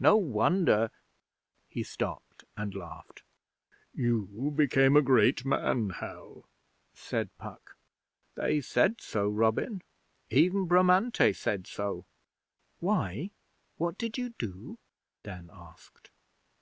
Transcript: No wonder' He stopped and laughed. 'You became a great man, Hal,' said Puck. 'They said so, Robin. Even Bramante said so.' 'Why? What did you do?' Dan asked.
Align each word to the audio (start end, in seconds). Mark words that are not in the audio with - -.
No 0.00 0.16
wonder' 0.16 0.90
He 1.68 1.82
stopped 1.82 2.46
and 2.56 2.74
laughed. 2.74 3.22
'You 3.94 4.50
became 4.56 4.96
a 4.96 5.02
great 5.02 5.44
man, 5.44 5.90
Hal,' 5.90 6.46
said 6.94 7.28
Puck. 7.36 7.76
'They 8.34 8.62
said 8.62 9.02
so, 9.02 9.28
Robin. 9.28 9.82
Even 10.30 10.66
Bramante 10.66 11.36
said 11.36 11.66
so.' 11.66 12.06
'Why? 12.80 13.30
What 13.76 13.98
did 13.98 14.16
you 14.16 14.30
do?' 14.38 14.78
Dan 15.22 15.50
asked. 15.52 16.10